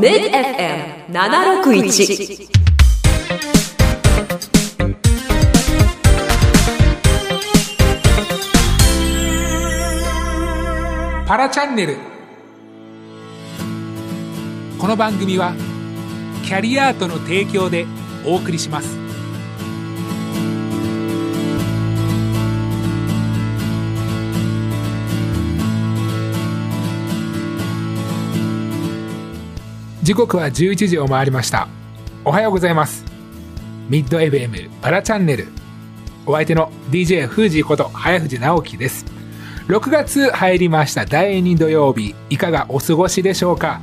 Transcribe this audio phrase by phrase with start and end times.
[0.00, 2.48] MidFM761
[11.26, 11.98] パラチャンネル。
[14.78, 15.52] この番組は
[16.46, 17.84] キャリアートの提供で
[18.24, 19.09] お送りします。
[30.02, 31.68] 時刻は11時を回りました。
[32.24, 33.04] おはようございます。
[33.90, 35.48] ミッド FM パラチャンネル。
[36.24, 39.04] お相手の DJ フージーこと早藤直樹です。
[39.68, 41.04] 6月入りました。
[41.04, 43.82] 第2土曜日いかがお過ごしでしょうか？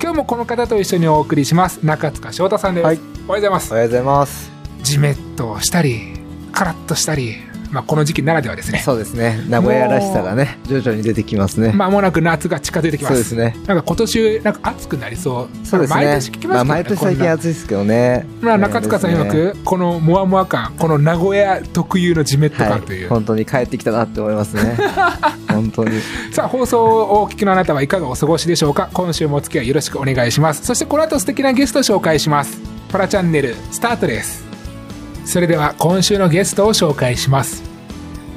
[0.00, 1.84] 今日もこの方と一緒にお送りします。
[1.84, 2.96] 中塚翔太さんです、はい。
[2.96, 3.72] おはようございます。
[3.72, 4.52] おはようございます。
[4.82, 6.14] ジメッとしたり
[6.52, 7.34] カラッとしたり
[7.70, 9.44] まあこの時期ならではですねそうですね。
[9.48, 11.72] 名古屋らしさがね、徐々に出てきますね。
[11.72, 13.56] まもなく夏が近づいてきますそうですね。
[13.66, 16.04] なんか今年なんか暑くなりそうそうですね。
[16.04, 18.26] 毎年聞きますけどね、まあ、毎年最近暑いですけどね。
[18.40, 22.72] まあ、中塚さん曰ですねく、このモワモワ感この名古屋特有のジメッとはい。
[22.72, 24.76] 感という、本当に帰ってきたなって思いますね。
[25.48, 26.00] 本当に。
[26.32, 28.88] さあ放送をお聞きのあなたはいかがお過ごしでしょうか？
[28.92, 32.58] 今週もお付き合いよろしくお願いしますそしてこの後素敵なゲストを紹介します
[32.90, 34.47] パラチャンネルスタートです
[35.28, 37.62] それでは今週のゲストを紹介します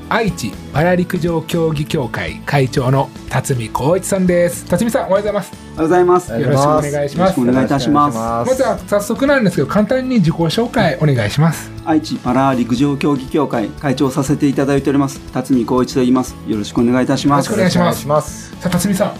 [0.09, 6.31] 愛知パラ陸上競技協会会長の辰巳光一さんです辰巳さんおはようございますおはようございます。
[6.33, 8.17] よろしくお願いしますろしくお願いいたします。
[8.17, 16.35] まずは早速なんですけど簡単に自己紹介お願いします愛知パラ陸上競技協会会長をさせていただいております辰巳光一と言います。
[16.45, 17.49] よろしくお願いいたします。
[17.49, 18.51] よろしくお願いします。
[18.59, 19.15] さあ辰巳さ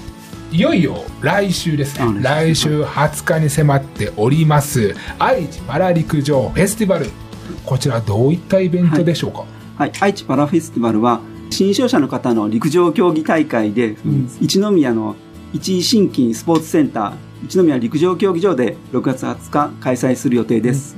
[0.52, 7.06] んいよいよ来週ですねあ来週20日に迫っております愛知パラ陸上フェスティバル
[7.66, 9.46] こちらどういったイベントでしょうか、
[9.78, 13.98] はい、愛知パラフェスティバルは新商社の方の陸上競技大会で、
[14.40, 15.16] 一宮の
[15.52, 17.14] 一位新規スポーツセンター
[17.44, 20.96] 一宮陸上競技場で6月20日開催する予定です。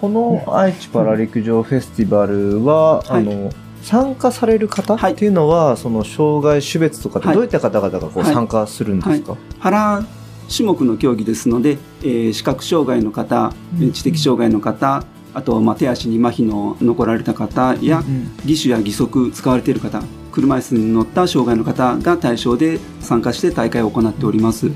[0.00, 3.20] この愛知パラ陸上フェスティバルは、はい。
[3.20, 3.52] あの、
[3.82, 5.12] 参加される方はい。
[5.12, 7.34] っていうのは、その障害種別とかではい。
[7.36, 8.34] どういった方々がこうはい。
[8.34, 10.04] 参加するんですか、パラ
[10.54, 13.52] 種目の競技ですので、えー視覚障害の方、
[13.92, 15.04] 知的障害の方、
[15.34, 18.02] あと、まあ、手足に麻痺の残られた方や、
[18.46, 20.02] 義手や義足使われている方
[20.32, 24.70] 車椅子に乗った障害の方が対象で参加して大会を行っております。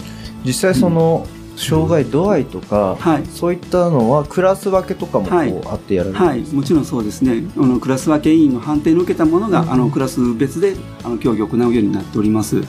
[0.44, 1.26] 実際その
[1.56, 3.26] 障害度合いとか、はい。
[3.26, 5.52] そういったのはクラス分けとかもはい。
[5.66, 6.40] あってやられるんはい。
[6.54, 7.42] もちろんそうですね。
[7.56, 12.62] あのクラス分け委員の判定の受けたものが、あのクラス別であの競技を行うようになっております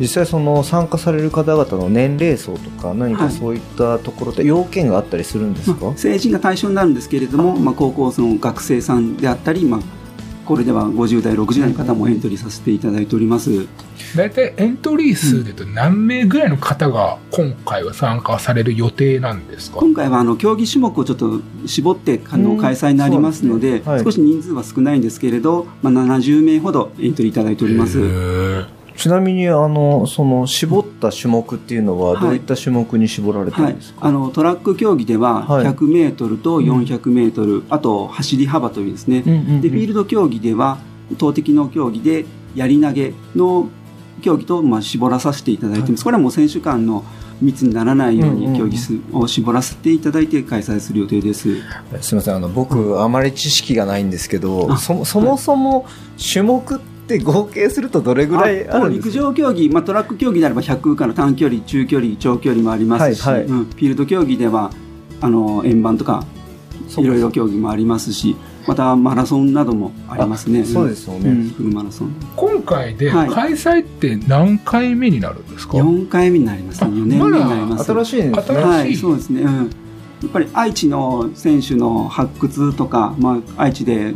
[0.00, 3.32] 実際その参加される方々の年齢層とか何かはい。
[3.32, 9.80] そういったところで要件があったりするんですか、まあ成人が対象になるんですけれども、まあ、高校の学生さんであったり、まあ、
[10.44, 13.66] これでは50代60代の方もエントリーさせていただいております。
[14.16, 24.04] 大体エントリー数でいうと何名ぐらいの方が今回は参加される予定なんですか、今回はあの競技種目をちょっと絞ってあうんの開催になりますので,、そうですねはい。
[24.04, 27.98] 少し人数は少ないんですけれど、まあ、70名ほどエントリーいただいております
[28.96, 35.66] ちなみにあのその絞った種目っていうのはどういった種目に絞られてはいるんです、か、あのトラック競技でははい。
[35.66, 39.60] 100メートルと400メートル、あと走り幅というですね、うんうんうん。
[39.60, 40.78] でフィールド競技では
[41.18, 42.24] 投擲の競技で
[42.54, 43.68] やり投げの
[44.22, 47.04] 競技とまあ絞らさせていただいてます、これはもう選手間の
[47.42, 51.56] 密にならないよううんうんうんに競技数を絞らせていただいて開催する予定です。
[52.00, 52.36] すみません。
[52.36, 55.86] あの僕あまり知識がないんですけどあそそもそも
[56.32, 63.44] 種目って合計するとどれぐらいあるんです陸か上競技、まあ、トラック競技であれば100から短距離中距離長距離もありますし、はいはい。
[63.44, 63.64] うん。
[63.66, 64.70] フィールド競技では
[65.20, 66.24] あの円盤とか
[66.96, 70.62] いろいろ競技もありますしまたマラソンなどもありますね。
[70.62, 71.30] あそうですよね。
[71.30, 71.50] うん。
[71.50, 72.14] フルマラソン。
[72.36, 73.30] 今回ではい。
[73.30, 76.90] 開催って何回目になるんですか、4回目になりますね。
[76.90, 77.84] あ4年目になります。
[77.84, 78.58] 新しいんですね。
[78.58, 78.64] 新しい。
[78.64, 79.62] はいそうですね、うん、や
[80.28, 84.14] っぱり愛知の選手の発掘とか、まあ、愛知で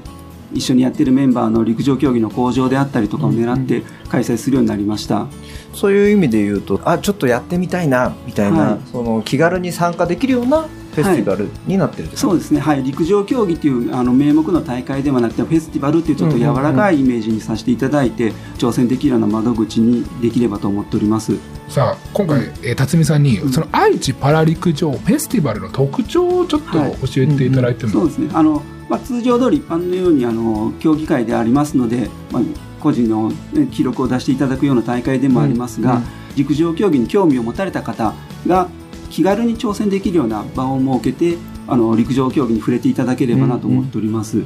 [0.52, 5.26] 一緒にやってるメンバーの陸上競技の向上であったりとかを狙って開催するようになりました、
[5.74, 8.80] そういう意味で言うとあちょっとやってみたいなみたいな、はい。
[8.90, 10.62] その気軽に参加できるような
[10.94, 21.36] フェスティバルになってるんですか、そうですね、はい、陸上競技というあの名目の大会ではなくてフェスティバルというちょっと柔らかいイメージにさせていただいて、挑戦できるような窓口にできればと思っております。
[21.68, 23.52] さあ今回、えー辰巳さんに、うん。
[23.52, 26.96] その愛知パラ陸上フェスティバルの特徴をちょっとはい。
[27.06, 28.30] 教えていただいても、そうですね。
[28.32, 32.42] あの、まあ、通常通り一般のようにあの競技会でありますので、まあ、
[32.80, 36.04] 個人のね記録を出していただくような大会でもありますが、うんうん。
[36.36, 38.14] 陸上競技に興味を持たれた方
[38.46, 38.68] が
[39.10, 41.36] 気軽に挑戦できるような場を設けて
[41.66, 44.42] あの陸上競技に触れていただければなと思っております。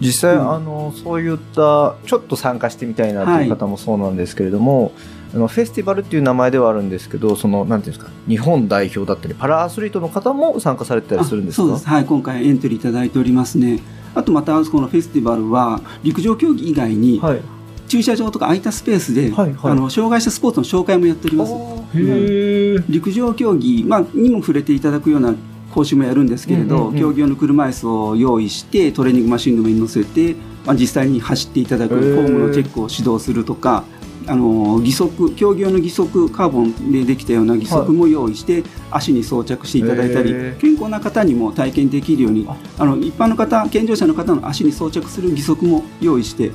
[0.00, 0.52] 実際、うん。
[0.52, 4.92] あのそういったちょっと参加してみたいなという方もそうなんですけれども、
[5.34, 11.62] あのフェスティバルっていう名前ではあるんですけど、その、なんていうんですか、日本代表だったり、パラアスリートの方も参加されてたりするんですか？
[11.62, 11.86] そうです。
[11.86, 13.80] はい、今回エントリーいただいておりますね。
[14.14, 17.40] あとまた、このフェスティバルは、陸上競技以外に、はい。
[17.86, 21.52] 駐車場とか空いたスペースで、はいはいあの障害者スポーツの紹介もやっております。
[21.52, 22.78] へえ。
[22.88, 25.34] 陸上競技、まあ、にも触れていただくような
[25.72, 33.82] 講習もやるんですけれど、うんうんうん競技用の車椅子を用意してトレーニングマシンの上に乗せて、まあ、実際に走っていただくフォームのチェックを指導するとか
[34.30, 42.48] あの義足競技用の義足カーボンでできたような義足も用意して、足に装着していただいたり健康な方にも体験できるように
[42.78, 42.84] あ。
[42.84, 46.52] の一般の方健常者の方の足に装着する義足も用意して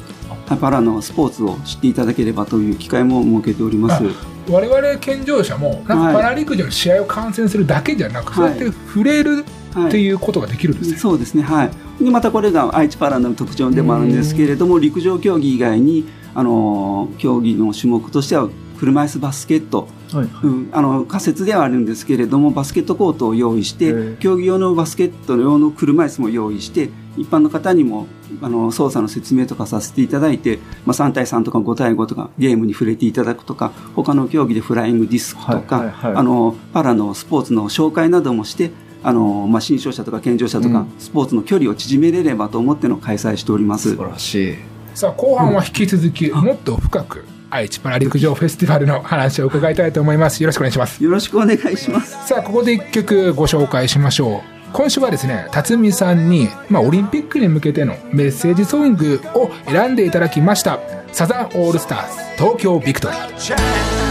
[0.47, 4.03] パラのスポーツを知っていただければという機会も設けております。
[4.49, 10.97] 我々健常者もなんかパラ陸上の試合を観戦するだけじゃなく、はいそうやって触れるはいっていうことができるんですね。
[10.97, 12.03] そうですね、はい。
[12.03, 18.49] で、またこれが愛知パラの特徴でもあるんですけれども、陸上競技以外に、あの、競技の種目としては、
[18.79, 20.29] 車椅子バスケット、はい。
[20.43, 28.07] うん、あの仮設ではあるんですけれどもバスケットコートを用意して競技用のバスケット用の車椅子も用意して一般の方にも
[28.41, 38.71] あの操作の説明とかさせていただいて、まあ、3対3とか5対5とかゲームに触れていただくとか他の競技でフライングディスクとか、はいはいはいあのパラのスポーツの紹介などもして
[39.07, 44.09] あの、まあ、新商者とか健常者とか、うんスポーツの距離を縮めれればと思っての開催しております素晴。
[44.09, 44.55] らしい。
[44.95, 50.41] さあ後半は引き続きもっと深く愛知パラ陸上フェスティバルの話を伺いたいと思います。
[50.41, 51.03] よろしくお願いします。
[51.03, 52.27] よろしくお願いします。
[52.27, 54.41] さあここで一曲ご紹介しましょう
[54.73, 60.79] 今週はですね辰巳さんに、まあ、オリンピックに向けてのメッセージソングを選んでいただきました
[61.13, 64.04] サザンオールスターズ東京ビクトリー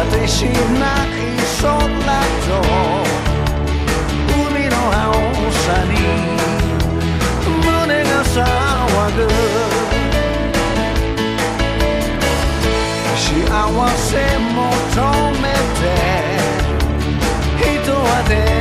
[0.00, 1.12] 果てしない
[1.60, 1.92] 空と
[4.32, 5.12] 海の青
[5.52, 5.92] さに
[7.66, 8.40] 胸が騒
[9.14, 9.18] ぐ
[13.14, 13.28] 幸
[13.98, 14.08] せ
[14.48, 14.64] 求
[15.42, 15.44] め
[15.76, 15.84] て
[17.60, 18.59] 人は出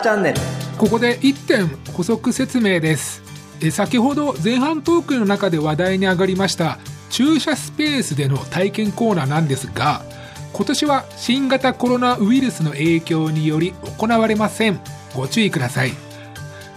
[0.00, 0.40] ラチャンネル。
[0.78, 3.22] ここで1点補足説明です。
[3.62, 6.78] え先ほど前半トークの中で話題に上がりました
[7.10, 10.02] 駐車スペースでの体験コーナーなんですが
[10.54, 14.80] 今年は新型コロナウイルスの影響により行われません。
[15.14, 15.92] ご注意ください。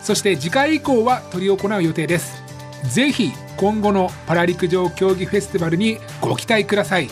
[0.01, 2.43] そして次回以降は執り行う予定です。
[2.83, 7.09] ぜひ今後のパラ陸上競技フェスティバルにご期待ください。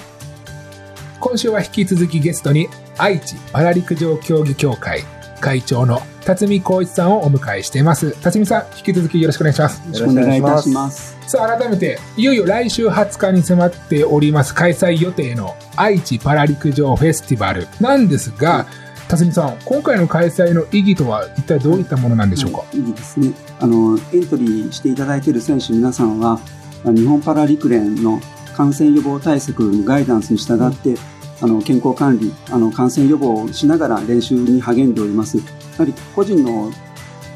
[1.22, 5.06] 今週は引き続きゲストに愛知パラ陸上競技協会
[5.42, 11.18] 会長の辰巳光一さんをお迎えしています辰巳さん引き続きよろしくお願いしますよろしくお願いいたします。
[11.28, 18.68] さあ改めていよいよ来週20日に迫っております開催予定の愛知パラ陸上フェスティバルなんですが
[19.12, 23.34] 辰巳さん今回の開催の意義とは一体どういったものなんでしょうか、いいですね。
[23.60, 26.40] あの、エントリーしていただいている選手皆さんは、
[26.86, 28.22] あ日本パラ陸連の
[28.56, 30.96] 感染予防対策のガイダンスに従って、
[31.42, 35.38] あの、健康管理、あの、感染予防をしながら練習に励んでおります。
[35.38, 35.44] や
[35.80, 36.72] はり個人の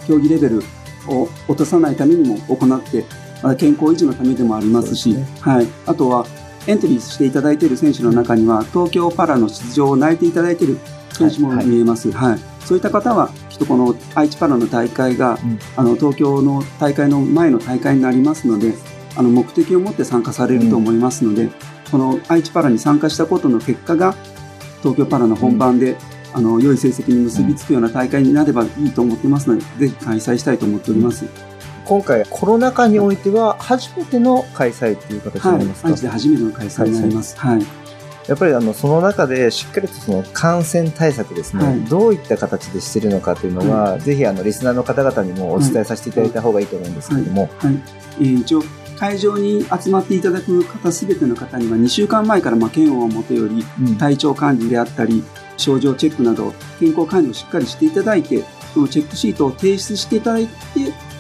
[0.08, 0.64] 競技レベル
[1.08, 3.06] を落とさないためにも行って、
[3.42, 5.68] また健康維持のためでもありますし、すはい。
[5.86, 6.26] あとは、
[6.68, 10.80] エントリーしていただいている選手の中には、東京パラの出場を泣いていただいている
[11.14, 12.12] 選手もはいはい見えます。
[12.12, 12.40] はい。
[12.62, 18.74] そういった方は、きっとこの愛知パラの大会が、うんあの、東京の大会の前の大会になりますので、
[19.16, 21.50] あの、目的を持って参加されると思いますので、
[21.92, 24.16] この愛知パラに参加したことの結果が、
[24.82, 25.98] 東京パラの本番で、
[26.34, 31.26] あの、良い成績に結びつくような大会になればいいと思ってますので、ぜひ開催したいと思っております。
[31.86, 37.38] 今回コロナ禍においては初めての開催という形にはないりますか、愛知で初めての開催になります。
[37.38, 37.66] はい。
[38.28, 41.80] やっぱりあのその中でしっかりとその感染対策ですね、はい。
[41.82, 47.80] どういった形でしてるのかというのは、ぜひあのリスナーの方々にもお伝えさせていただいた方がいいと思うんですけれども、はい。
[48.20, 48.64] えー一応
[48.98, 53.98] 会場に集まっていただく方すべての方には2週間前からまあをもとよりうん。
[53.98, 55.24] 体調管理であったり
[55.58, 60.52] 症状チェックなど健康管理をしっかりしていただいてそのチェックシートを提出していただいて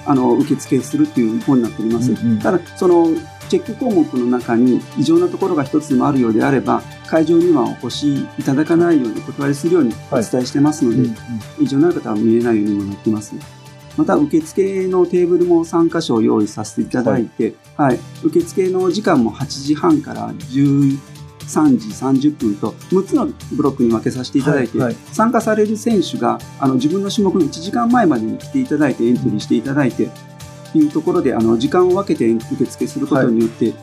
[0.05, 2.39] あの受付するという方になっております、うんうん。
[2.39, 3.08] ただその
[3.50, 11.15] チェック項目の中に異常なところが一つでもあるようであれば会場にはお越しいただかないようにお断りするようにお伝えしてますので、うんうん。
[11.60, 13.36] 異常のある方は見えないようにもなってます。
[13.98, 20.98] また、受付のテーブルも3箇所用意させていただいて、はい、受付の時間も8時半から13
[21.78, 24.96] 時30分と6つのブロックに分けさせていただいて、はいはい。
[25.12, 30.10] 参加される選手があの自分の種目の1時間前までに来ていただいてエントリーしていただいて、
[30.74, 33.74] というところであの時間を分けて受付することによって、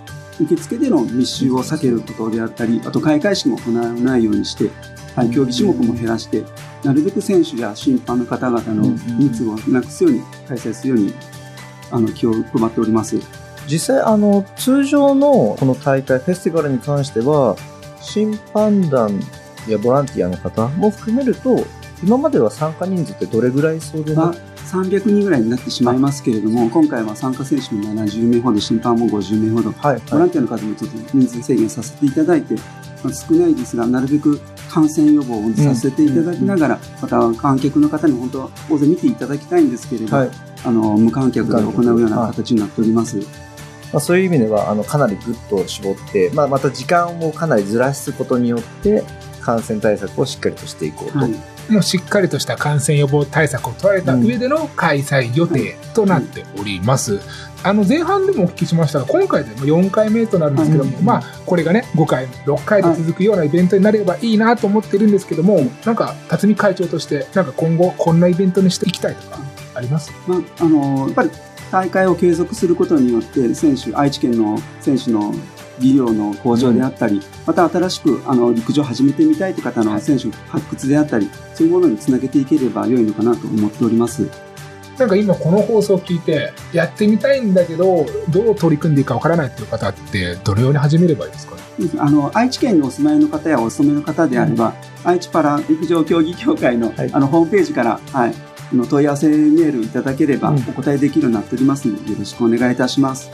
[0.41, 4.71] 受付での密集を避けることであったり、あと開会式も行わないようにして、
[5.15, 6.45] はい、競技種目も減らして、
[6.85, 8.83] なるべく選手や審判の方々の
[9.19, 11.15] 密をなくすように開催するように
[11.91, 13.19] あの気を配っております。
[13.69, 17.57] 実際あの通常のこの大会フェスティバルに関しては
[18.01, 19.21] 審判団
[19.69, 21.65] やボランティアの方も含めると
[22.03, 24.35] 今までは参加人数ってどれぐらいそうでまあ、
[24.73, 29.95] 300人ぐらいになってしまいますけれども、今回は参加選手も70名ほど、審判も50名ほど、はい。
[29.95, 30.03] はい。
[30.11, 34.39] ボランティアの数もちょっと人数制限させていただいて、まあ、少ないですが、なるべく
[34.71, 40.31] 感染予防をさせていただきながら、また観客の方に本当は大勢見ていただきたいんですけれど、はい。
[40.65, 43.17] あの無観客で行うような形になっております。
[43.93, 49.05] まあ、そういう意味ではあのかなりグッと絞って、まあ、また時間をかなりずらすことによって
[49.41, 57.21] 感染対策をしっかりとしていこうと、はいもうしっかりとした感染予防対策を取られた上での開催予定となっております。
[57.65, 69.39] あの前半でもお聞きしましたが、今回でも4回目となるんですけども、はいまあ、これがね、5回、6回で続くようなイベントになればいいなと思ってるんですけども、なんか、辰巳会長として、なんか今後、こんなイベントにしていきたいとか、
[69.77, 70.13] あります？
[70.27, 71.31] まあ、あのやっぱり
[71.71, 75.33] 大会を継続することによって選手愛知県の選手の
[75.79, 84.29] 技量の向上であったり、また新しくあの陸上を始めてみたいという方の選手発掘であったりそういうものにつなげていければ良いのかなと思っております。
[84.99, 91.57] なんか今この放送を聞いて、やってみたいんだけど、どう取り組んでいいかわからないっていう方って、どのように始めればいいですか？
[91.57, 91.63] ね
[91.99, 97.11] あの愛知県にお住まいの方やお勤めの方であれば、愛知パラ陸上競技協会の,、はい。
[97.13, 98.35] あのホームページから、はい、
[98.73, 100.59] あの問い合わせメールいただければうん。
[100.59, 103.31] お答えできるようになっておりますのでよろしくお願いいたします。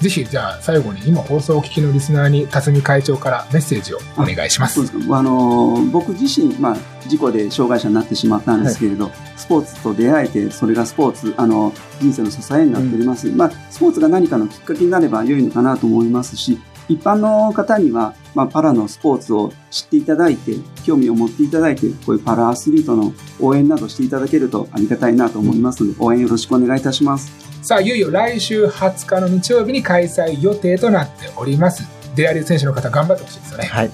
[0.00, 4.84] ぜひ、じゃあ最後に今放送をお聞きのリスナーに、辰巳会長からメッセージをお願いしますそう。
[4.86, 6.76] ですかあの僕自身、まあ、
[7.06, 27.49] 事故で障害者になってしまったんですけれど、スポーツと出会えてそれがスポーツあの人生の支えになっております、まあ、スポーツが何かのきっかけになれば良いのかなと思いますし一般の方には、まあ、パラのスポーツを知っていただいて興味を持っていただいてこういうパラアスリートの応援などしていただけるとありがたいなと思いますので応援よろしくお願いいたします。
[27.62, 31.84] さあ、いよいよ来週20日の日曜日に開催予定となっております。
[32.14, 33.66] デアリー選手の方頑張ってほしいですよね。
[33.66, 33.90] はい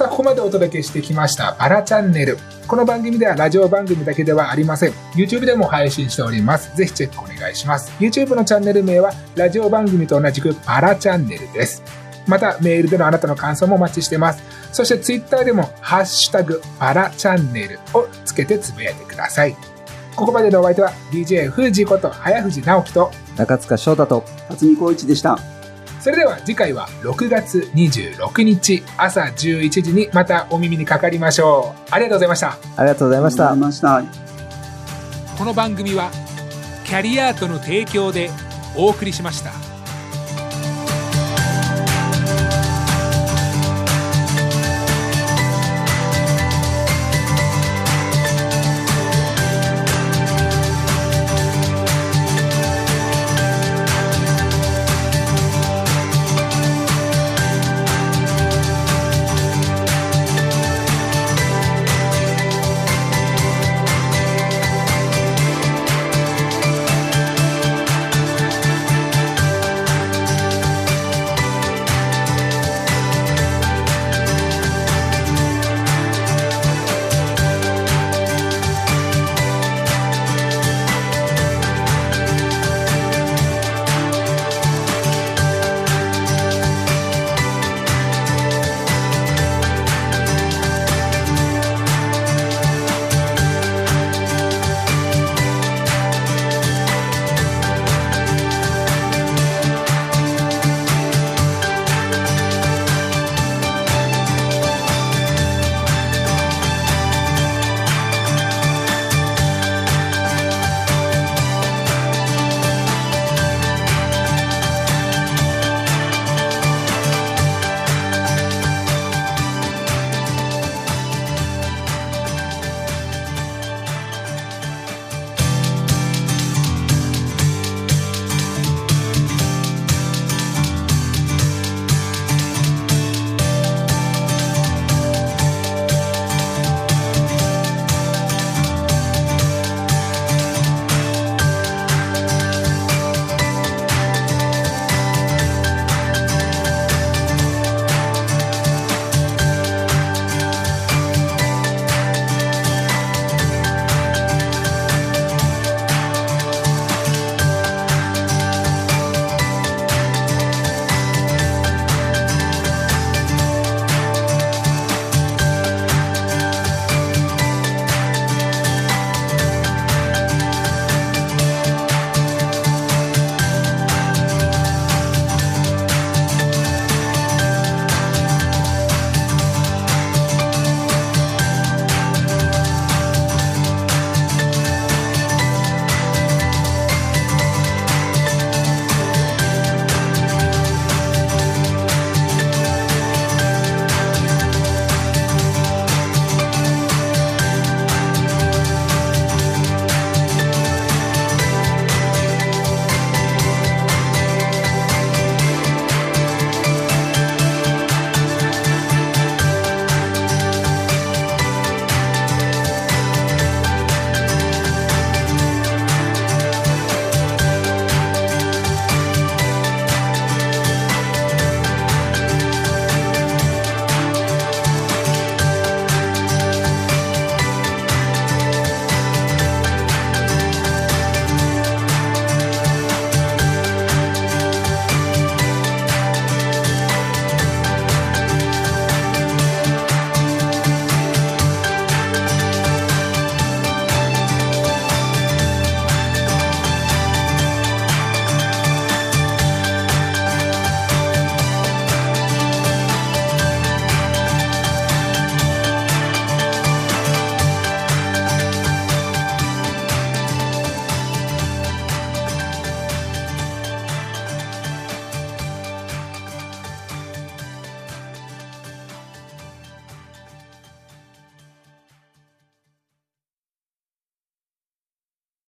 [0.00, 2.38] さあ、ここまでお届けしてきました、パラチャンネル。
[2.66, 4.92] この番組ではラジオ番組だけではありません。
[5.14, 6.74] YouTube でも配信しております。
[6.74, 7.92] ぜひチェックお願いします。
[8.00, 11.82] YouTube のチャンネル名は、ラジオ番組と同じくパラチャンネルです。
[12.26, 14.42] また、メールでのあなたの感想もお待ちしてます。
[14.72, 19.54] そして、Twitter でも、ハッシュタグ、パラチャンネルをつけてつぶやいてください。
[20.16, 25.38] ここまでのお相手は、DJ 富士こと早藤直樹と、中塚翔太と辰巳光一でした。
[26.00, 31.88] それでは次回は6月26日朝11時にまたお耳にかかりましょう。
[31.90, 32.58] ありがとうございました。
[32.76, 35.36] ありがとうございましたありがとうございました。
[35.36, 36.10] この番組は
[36.86, 38.30] キャリアートの提供で
[38.76, 39.69] お送りしました。